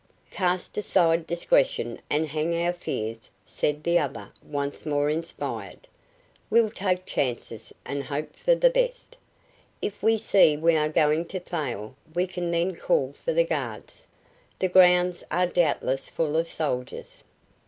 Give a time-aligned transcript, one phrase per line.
[0.31, 5.87] "Cast aside discretion and hang our fears," said the other, once more inspired.
[6.49, 9.15] "We'll take chances and hope for the best.
[9.79, 14.07] If we see we are going to fail we can then call for the guards.
[14.57, 17.23] The grounds are doubtless full of soldiers.